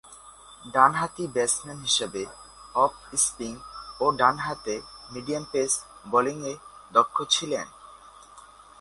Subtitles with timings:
[0.73, 2.21] ডানহাতি ব্যাটসম্যান হিসেবে
[2.75, 2.93] off
[3.23, 3.55] spin
[3.99, 4.75] ও ডানহাতে
[5.13, 5.71] মিডিয়াম পেস
[6.11, 6.53] বোলিংয়ে
[6.91, 7.67] দক্ষ ছিলেন।